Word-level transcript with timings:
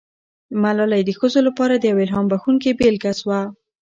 ملالۍ 0.61 1.01
د 1.05 1.09
ښځو 1.19 1.39
لپاره 1.47 1.73
یوه 1.89 2.01
الهام 2.05 2.25
بښونکې 2.31 2.71
بیلګه 2.79 3.11
سوه. 3.19 3.39